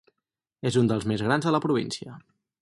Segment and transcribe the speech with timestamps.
[0.69, 2.17] És un dels més grans de la província.